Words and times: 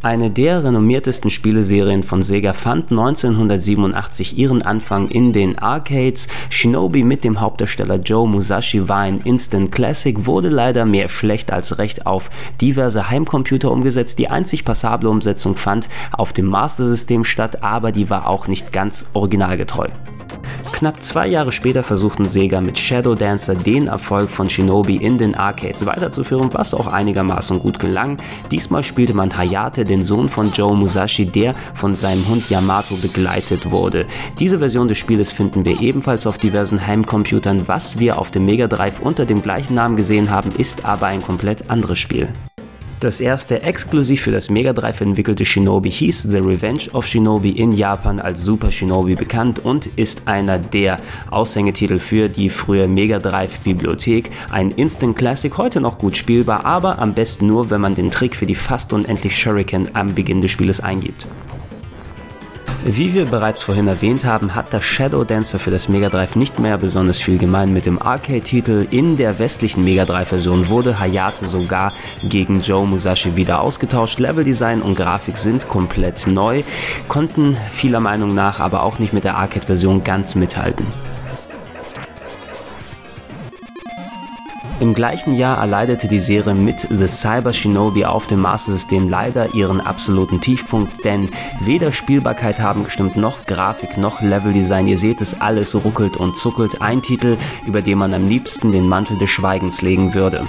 Eine 0.00 0.30
der 0.30 0.62
renommiertesten 0.62 1.28
Spieleserien 1.28 2.04
von 2.04 2.22
Sega 2.22 2.52
fand 2.52 2.92
1987 2.92 4.38
ihren 4.38 4.62
Anfang 4.62 5.08
in 5.08 5.32
den 5.32 5.58
Arcades. 5.58 6.28
Shinobi 6.50 7.02
mit 7.02 7.24
dem 7.24 7.40
Hauptdarsteller 7.40 7.96
Joe 7.96 8.28
Musashi 8.28 8.88
war 8.88 8.98
ein 8.98 9.20
Instant 9.24 9.72
Classic, 9.72 10.24
wurde 10.24 10.50
leider 10.50 10.86
mehr 10.86 11.08
schlecht 11.08 11.52
als 11.52 11.78
recht 11.78 12.06
auf 12.06 12.30
diverse 12.60 13.10
Heimcomputer 13.10 13.72
umgesetzt. 13.72 14.20
Die 14.20 14.28
einzig 14.28 14.64
passable 14.64 15.10
Umsetzung 15.10 15.56
fand 15.56 15.88
auf 16.12 16.32
dem 16.32 16.46
Master 16.46 16.86
System 16.86 17.24
statt, 17.24 17.64
aber 17.64 17.90
die 17.90 18.08
war 18.08 18.28
auch 18.28 18.46
nicht 18.46 18.72
ganz 18.72 19.04
originalgetreu. 19.14 19.88
Knapp 20.78 21.02
zwei 21.02 21.26
Jahre 21.26 21.50
später 21.50 21.82
versuchten 21.82 22.28
Sega 22.28 22.60
mit 22.60 22.78
Shadow 22.78 23.16
Dancer 23.16 23.56
den 23.56 23.88
Erfolg 23.88 24.30
von 24.30 24.48
Shinobi 24.48 24.94
in 24.94 25.18
den 25.18 25.34
Arcades 25.34 25.84
weiterzuführen, 25.86 26.50
was 26.52 26.72
auch 26.72 26.86
einigermaßen 26.86 27.58
gut 27.58 27.80
gelang. 27.80 28.18
Diesmal 28.52 28.84
spielte 28.84 29.12
man 29.12 29.36
Hayate, 29.36 29.84
den 29.84 30.04
Sohn 30.04 30.28
von 30.28 30.52
Joe 30.52 30.76
Musashi, 30.76 31.26
der 31.26 31.56
von 31.74 31.96
seinem 31.96 32.28
Hund 32.28 32.48
Yamato 32.48 32.94
begleitet 32.94 33.72
wurde. 33.72 34.06
Diese 34.38 34.60
Version 34.60 34.86
des 34.86 34.98
Spieles 34.98 35.32
finden 35.32 35.64
wir 35.64 35.80
ebenfalls 35.80 36.28
auf 36.28 36.38
diversen 36.38 36.86
Heimcomputern. 36.86 37.66
Was 37.66 37.98
wir 37.98 38.16
auf 38.16 38.30
dem 38.30 38.44
Mega 38.44 38.68
Drive 38.68 39.00
unter 39.00 39.26
dem 39.26 39.42
gleichen 39.42 39.74
Namen 39.74 39.96
gesehen 39.96 40.30
haben, 40.30 40.52
ist 40.56 40.84
aber 40.84 41.06
ein 41.06 41.22
komplett 41.22 41.68
anderes 41.70 41.98
Spiel. 41.98 42.32
Das 43.00 43.20
erste 43.20 43.62
exklusiv 43.62 44.22
für 44.22 44.32
das 44.32 44.50
Mega 44.50 44.72
Drive 44.72 45.00
entwickelte 45.00 45.44
Shinobi 45.44 45.88
hieß 45.88 46.24
The 46.24 46.38
Revenge 46.38 46.90
of 46.94 47.06
Shinobi 47.06 47.50
in 47.50 47.72
Japan 47.72 48.18
als 48.18 48.42
Super 48.42 48.72
Shinobi 48.72 49.14
bekannt 49.14 49.64
und 49.64 49.86
ist 49.86 50.26
einer 50.26 50.58
der 50.58 50.98
Aushängetitel 51.30 52.00
für 52.00 52.28
die 52.28 52.50
frühe 52.50 52.88
Mega 52.88 53.20
Drive 53.20 53.60
Bibliothek. 53.60 54.30
Ein 54.50 54.72
Instant 54.72 55.16
Classic, 55.16 55.56
heute 55.56 55.80
noch 55.80 55.98
gut 55.98 56.16
spielbar, 56.16 56.64
aber 56.64 56.98
am 56.98 57.14
besten 57.14 57.46
nur, 57.46 57.70
wenn 57.70 57.80
man 57.80 57.94
den 57.94 58.10
Trick 58.10 58.34
für 58.34 58.46
die 58.46 58.56
fast 58.56 58.92
unendlich 58.92 59.38
Shuriken 59.38 59.94
am 59.94 60.16
Beginn 60.16 60.40
des 60.40 60.50
Spieles 60.50 60.80
eingibt. 60.80 61.28
Wie 62.90 63.12
wir 63.12 63.26
bereits 63.26 63.60
vorhin 63.60 63.86
erwähnt 63.86 64.24
haben, 64.24 64.54
hat 64.54 64.72
das 64.72 64.82
Shadow 64.82 65.22
Dancer 65.22 65.58
für 65.58 65.70
das 65.70 65.90
Mega 65.90 66.08
Drive 66.08 66.36
nicht 66.36 66.58
mehr 66.58 66.78
besonders 66.78 67.18
viel 67.18 67.36
gemein 67.36 67.70
mit 67.70 67.84
dem 67.84 68.00
Arcade-Titel. 68.00 68.86
In 68.90 69.18
der 69.18 69.38
westlichen 69.38 69.84
Mega 69.84 70.06
Drive-Version 70.06 70.68
wurde 70.68 70.98
Hayate 70.98 71.46
sogar 71.46 71.92
gegen 72.24 72.60
Joe 72.60 72.86
Musashi 72.86 73.36
wieder 73.36 73.60
ausgetauscht. 73.60 74.18
Leveldesign 74.20 74.80
und 74.80 74.94
Grafik 74.94 75.36
sind 75.36 75.68
komplett 75.68 76.26
neu, 76.26 76.62
konnten 77.08 77.58
vieler 77.72 78.00
Meinung 78.00 78.34
nach 78.34 78.58
aber 78.58 78.82
auch 78.84 78.98
nicht 78.98 79.12
mit 79.12 79.24
der 79.24 79.36
Arcade-Version 79.36 80.02
ganz 80.02 80.34
mithalten. 80.34 80.86
Im 84.80 84.94
gleichen 84.94 85.34
Jahr 85.34 85.58
erleidete 85.58 86.06
die 86.06 86.20
Serie 86.20 86.54
mit 86.54 86.86
The 86.88 87.08
Cyber 87.08 87.52
Shinobi 87.52 88.04
auf 88.04 88.28
dem 88.28 88.40
Master 88.40 88.70
System 88.70 89.08
leider 89.08 89.52
ihren 89.52 89.80
absoluten 89.80 90.40
Tiefpunkt, 90.40 91.04
denn 91.04 91.30
weder 91.58 91.90
Spielbarkeit 91.90 92.60
haben 92.60 92.84
gestimmt, 92.84 93.16
noch 93.16 93.44
Grafik, 93.46 93.98
noch 93.98 94.22
Leveldesign. 94.22 94.86
Ihr 94.86 94.96
seht 94.96 95.20
es, 95.20 95.40
alles 95.40 95.74
ruckelt 95.74 96.16
und 96.16 96.38
zuckelt. 96.38 96.80
Ein 96.80 97.02
Titel, 97.02 97.38
über 97.66 97.82
den 97.82 97.98
man 97.98 98.14
am 98.14 98.28
liebsten 98.28 98.70
den 98.70 98.88
Mantel 98.88 99.18
des 99.18 99.30
Schweigens 99.30 99.82
legen 99.82 100.14
würde. 100.14 100.46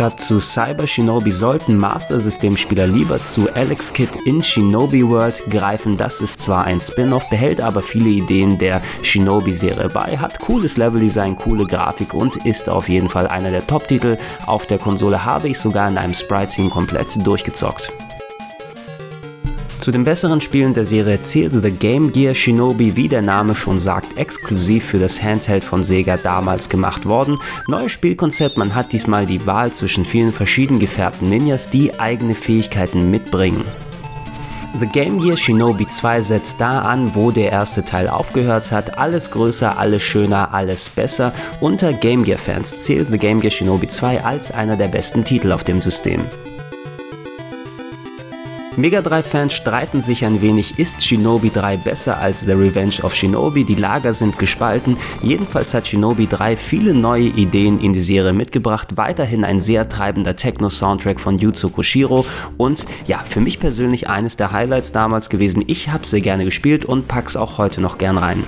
Statt 0.00 0.18
zu 0.18 0.40
Cyber 0.40 0.86
Shinobi 0.86 1.30
sollten 1.30 1.76
Master 1.76 2.18
System 2.18 2.56
Spieler 2.56 2.86
lieber 2.86 3.22
zu 3.22 3.52
Alex 3.52 3.92
Kidd 3.92 4.08
in 4.24 4.42
Shinobi 4.42 5.06
World 5.06 5.42
greifen. 5.50 5.98
Das 5.98 6.22
ist 6.22 6.40
zwar 6.40 6.64
ein 6.64 6.80
Spin-off, 6.80 7.28
behält 7.28 7.60
aber 7.60 7.82
viele 7.82 8.08
Ideen 8.08 8.56
der 8.56 8.80
Shinobi-Serie 9.02 9.90
bei, 9.90 10.16
hat 10.16 10.40
cooles 10.40 10.78
Leveldesign, 10.78 11.36
coole 11.36 11.66
Grafik 11.66 12.14
und 12.14 12.46
ist 12.46 12.70
auf 12.70 12.88
jeden 12.88 13.10
Fall 13.10 13.26
einer 13.26 13.50
der 13.50 13.66
Top-Titel. 13.66 14.16
Auf 14.46 14.64
der 14.64 14.78
Konsole 14.78 15.26
habe 15.26 15.50
ich 15.50 15.58
sogar 15.58 15.86
in 15.86 15.98
einem 15.98 16.14
Sprite-Scene 16.14 16.70
komplett 16.70 17.26
durchgezockt. 17.26 17.92
Zu 19.80 19.92
den 19.92 20.04
besseren 20.04 20.42
Spielen 20.42 20.74
der 20.74 20.84
Serie 20.84 21.22
zählte 21.22 21.62
The 21.62 21.70
Game 21.70 22.12
Gear 22.12 22.34
Shinobi, 22.34 22.96
wie 22.96 23.08
der 23.08 23.22
Name 23.22 23.56
schon 23.56 23.78
sagt, 23.78 24.18
exklusiv 24.18 24.84
für 24.84 24.98
das 24.98 25.22
Handheld 25.22 25.64
von 25.64 25.84
Sega 25.84 26.18
damals 26.18 26.68
gemacht 26.68 27.06
worden. 27.06 27.38
Neues 27.66 27.92
Spielkonzept, 27.92 28.58
man 28.58 28.74
hat 28.74 28.92
diesmal 28.92 29.24
die 29.24 29.46
Wahl 29.46 29.72
zwischen 29.72 30.04
vielen 30.04 30.34
verschieden 30.34 30.80
gefärbten 30.80 31.30
Ninjas, 31.30 31.70
die 31.70 31.98
eigene 31.98 32.34
Fähigkeiten 32.34 33.10
mitbringen. 33.10 33.64
The 34.78 34.86
Game 34.86 35.18
Gear 35.18 35.38
Shinobi 35.38 35.86
2 35.86 36.20
setzt 36.20 36.60
da 36.60 36.80
an, 36.80 37.14
wo 37.14 37.30
der 37.30 37.50
erste 37.50 37.82
Teil 37.82 38.08
aufgehört 38.08 38.70
hat. 38.72 38.98
Alles 38.98 39.30
größer, 39.30 39.78
alles 39.78 40.02
schöner, 40.02 40.52
alles 40.52 40.90
besser. 40.90 41.32
Unter 41.60 41.94
Game 41.94 42.22
Gear 42.22 42.38
Fans 42.38 42.76
zählt 42.76 43.08
The 43.10 43.18
Game 43.18 43.40
Gear 43.40 43.50
Shinobi 43.50 43.88
2 43.88 44.24
als 44.24 44.52
einer 44.52 44.76
der 44.76 44.88
besten 44.88 45.24
Titel 45.24 45.52
auf 45.52 45.64
dem 45.64 45.80
System. 45.80 46.20
Mega 48.76 49.02
Drive-Fans 49.02 49.52
streiten 49.52 50.00
sich 50.00 50.24
ein 50.24 50.40
wenig, 50.40 50.78
ist 50.78 51.02
Shinobi 51.02 51.50
3 51.50 51.76
besser 51.78 52.18
als 52.18 52.42
The 52.42 52.52
Revenge 52.52 53.02
of 53.02 53.14
Shinobi? 53.16 53.64
Die 53.64 53.74
Lager 53.74 54.12
sind 54.12 54.38
gespalten. 54.38 54.96
Jedenfalls 55.24 55.74
hat 55.74 55.88
Shinobi 55.88 56.28
3 56.28 56.56
viele 56.56 56.94
neue 56.94 57.24
Ideen 57.24 57.80
in 57.80 57.92
die 57.92 58.00
Serie 58.00 58.32
mitgebracht. 58.32 58.96
Weiterhin 58.96 59.44
ein 59.44 59.58
sehr 59.58 59.88
treibender 59.88 60.36
Techno-Soundtrack 60.36 61.18
von 61.18 61.38
Yuzo 61.38 61.68
Koshiro 61.68 62.24
und 62.58 62.86
ja, 63.06 63.18
für 63.18 63.40
mich 63.40 63.58
persönlich 63.58 64.08
eines 64.08 64.36
der 64.36 64.52
Highlights 64.52 64.92
damals 64.92 65.30
gewesen. 65.30 65.64
Ich 65.66 65.88
habe 65.88 66.06
sehr 66.06 66.20
gerne 66.20 66.44
gespielt 66.44 66.84
und 66.84 67.08
pack's 67.08 67.36
auch 67.36 67.58
heute 67.58 67.80
noch 67.80 67.98
gern 67.98 68.18
rein. 68.18 68.44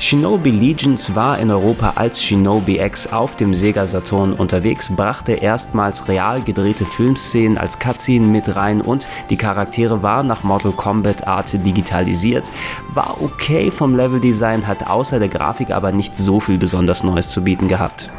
Shinobi 0.00 0.50
Legions 0.50 1.14
war 1.14 1.38
in 1.38 1.50
Europa 1.50 1.92
als 1.94 2.22
Shinobi 2.22 2.78
X 2.78 3.06
auf 3.12 3.36
dem 3.36 3.54
Sega 3.54 3.86
Saturn 3.86 4.32
unterwegs, 4.32 4.94
brachte 4.94 5.32
erstmals 5.32 6.08
real 6.08 6.42
gedrehte 6.42 6.84
Filmszenen 6.84 7.56
als 7.56 7.78
Cutscene 7.78 8.26
mit 8.26 8.54
rein 8.54 8.80
und 8.80 9.06
die 9.30 9.36
Charaktere 9.36 10.02
waren 10.02 10.26
nach 10.26 10.42
Mortal 10.42 10.72
Kombat 10.72 11.26
Art 11.26 11.52
digitalisiert. 11.64 12.50
War 12.92 13.22
okay 13.22 13.70
vom 13.70 13.94
Leveldesign, 13.94 14.66
hat 14.66 14.86
außer 14.86 15.18
der 15.18 15.28
Grafik 15.28 15.70
aber 15.70 15.92
nicht 15.92 16.16
so 16.16 16.40
viel 16.40 16.58
besonders 16.58 17.02
Neues 17.04 17.30
zu 17.30 17.44
bieten 17.44 17.68
gehabt. 17.68 18.10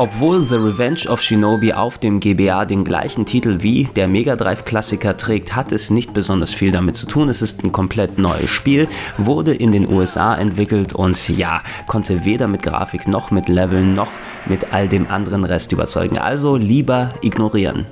Obwohl 0.00 0.42
The 0.42 0.54
Revenge 0.54 1.06
of 1.10 1.20
Shinobi 1.20 1.74
auf 1.74 1.98
dem 1.98 2.20
GBA 2.20 2.64
den 2.64 2.84
gleichen 2.84 3.26
Titel 3.26 3.58
wie 3.60 3.84
der 3.84 4.08
Mega 4.08 4.34
Drive 4.34 4.64
Klassiker 4.64 5.18
trägt, 5.18 5.54
hat 5.54 5.72
es 5.72 5.90
nicht 5.90 6.14
besonders 6.14 6.54
viel 6.54 6.72
damit 6.72 6.96
zu 6.96 7.04
tun. 7.04 7.28
Es 7.28 7.42
ist 7.42 7.62
ein 7.62 7.70
komplett 7.70 8.16
neues 8.16 8.48
Spiel, 8.48 8.88
wurde 9.18 9.52
in 9.52 9.72
den 9.72 9.86
USA 9.86 10.34
entwickelt 10.34 10.94
und 10.94 11.28
ja, 11.28 11.60
konnte 11.86 12.24
weder 12.24 12.48
mit 12.48 12.62
Grafik 12.62 13.06
noch 13.08 13.30
mit 13.30 13.50
Leveln 13.50 13.92
noch 13.92 14.10
mit 14.46 14.72
all 14.72 14.88
dem 14.88 15.06
anderen 15.06 15.44
Rest 15.44 15.70
überzeugen. 15.72 16.16
Also 16.16 16.56
lieber 16.56 17.12
ignorieren. 17.20 17.84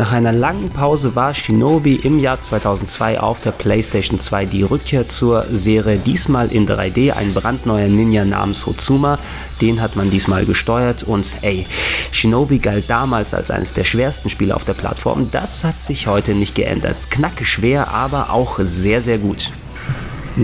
Nach 0.00 0.12
einer 0.12 0.32
langen 0.32 0.70
Pause 0.70 1.14
war 1.14 1.34
Shinobi 1.34 1.96
im 1.96 2.18
Jahr 2.18 2.40
2002 2.40 3.20
auf 3.20 3.42
der 3.42 3.50
PlayStation 3.50 4.18
2 4.18 4.46
die 4.46 4.62
Rückkehr 4.62 5.06
zur 5.06 5.44
Serie, 5.52 5.98
diesmal 5.98 6.50
in 6.50 6.66
3D, 6.66 7.12
ein 7.12 7.34
brandneuer 7.34 7.88
Ninja 7.88 8.24
namens 8.24 8.64
Hotsuma. 8.64 9.18
Den 9.60 9.82
hat 9.82 9.96
man 9.96 10.10
diesmal 10.10 10.46
gesteuert 10.46 11.02
und 11.02 11.30
ey, 11.42 11.66
Shinobi 12.12 12.60
galt 12.60 12.88
damals 12.88 13.34
als 13.34 13.50
eines 13.50 13.74
der 13.74 13.84
schwersten 13.84 14.30
Spiele 14.30 14.56
auf 14.56 14.64
der 14.64 14.72
Plattform. 14.72 15.28
Das 15.32 15.64
hat 15.64 15.82
sich 15.82 16.06
heute 16.06 16.32
nicht 16.32 16.54
geändert. 16.54 17.10
Knacke 17.10 17.44
schwer, 17.44 17.88
aber 17.88 18.30
auch 18.30 18.58
sehr, 18.62 19.02
sehr 19.02 19.18
gut. 19.18 19.50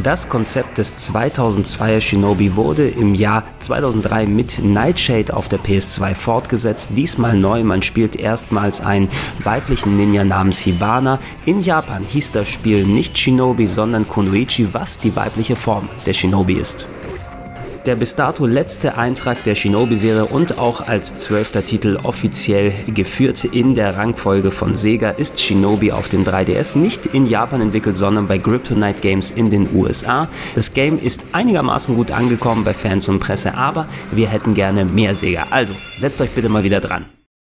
Das 0.02 0.28
Konzept 0.28 0.78
des 0.78 1.12
2002er 1.12 2.00
Shinobi 2.00 2.54
wurde 2.54 2.88
im 2.88 3.14
Jahr 3.14 3.44
2003 3.60 4.26
mit 4.26 4.62
Nightshade 4.62 5.34
auf 5.34 5.48
der 5.48 5.58
PS2 5.58 6.14
fortgesetzt. 6.14 6.90
Diesmal 6.96 7.36
neu, 7.36 7.62
man 7.64 7.82
spielt 7.82 8.16
erstmals 8.16 8.80
einen 8.80 9.08
weiblichen 9.42 9.96
Ninja 9.96 10.24
namens 10.24 10.60
Hibana. 10.60 11.18
In 11.46 11.62
Japan 11.62 12.04
hieß 12.04 12.32
das 12.32 12.48
Spiel 12.48 12.84
nicht 12.84 13.16
Shinobi, 13.16 13.66
sondern 13.66 14.06
Kunoichi, 14.06 14.68
was 14.72 14.98
die 14.98 15.14
weibliche 15.16 15.56
Form 15.56 15.88
der 16.04 16.12
Shinobi 16.12 16.54
ist 16.54 16.86
der 17.86 17.94
bis 17.94 18.16
dato 18.16 18.46
letzte 18.46 18.98
Eintrag 18.98 19.42
der 19.44 19.54
Shinobi-Serie 19.54 20.26
und 20.26 20.58
auch 20.58 20.86
als 20.86 21.16
zwölfter 21.16 21.64
Titel 21.64 21.98
offiziell 22.02 22.72
geführt 22.88 23.44
in 23.44 23.74
der 23.74 23.96
Rangfolge 23.96 24.50
von 24.50 24.74
Sega 24.74 25.10
ist 25.10 25.40
Shinobi 25.40 25.92
auf 25.92 26.08
dem 26.08 26.24
3DS 26.24 26.76
nicht 26.76 27.06
in 27.06 27.26
Japan 27.26 27.60
entwickelt, 27.60 27.96
sondern 27.96 28.26
bei 28.26 28.38
Kryptonite 28.38 29.00
Games 29.00 29.30
in 29.30 29.50
den 29.50 29.74
USA. 29.74 30.28
Das 30.54 30.74
Game 30.74 30.98
ist 30.98 31.22
einigermaßen 31.32 31.94
gut 31.94 32.10
angekommen 32.10 32.64
bei 32.64 32.74
Fans 32.74 33.08
und 33.08 33.20
Presse, 33.20 33.54
aber 33.54 33.86
wir 34.10 34.28
hätten 34.28 34.54
gerne 34.54 34.84
mehr 34.84 35.14
Sega. 35.14 35.46
Also 35.50 35.74
setzt 35.94 36.20
euch 36.20 36.30
bitte 36.30 36.48
mal 36.48 36.64
wieder 36.64 36.80
dran. 36.80 37.06